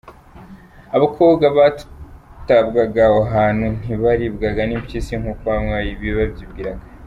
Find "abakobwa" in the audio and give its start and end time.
0.95-1.45